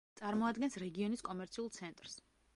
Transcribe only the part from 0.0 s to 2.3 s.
წარმოადგენს რეგიონის კომერციულ ცენტრს.